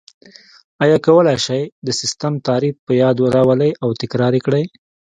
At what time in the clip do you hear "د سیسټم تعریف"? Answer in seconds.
1.85-2.75